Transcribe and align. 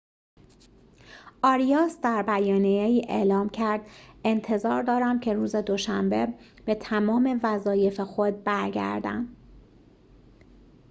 آریاس 1.43 1.97
در 2.03 2.21
بیانیه‌ای 2.23 3.05
اعلام 3.09 3.49
کرد 3.49 3.81
انتظار 4.23 4.83
دارم 4.83 5.19
که 5.19 5.33
روز 5.33 5.55
دوشنبه 5.55 6.33
به 6.65 6.75
تمام 6.75 7.39
وظایف 7.43 7.99
خود 7.99 8.43
برگردم 8.43 9.35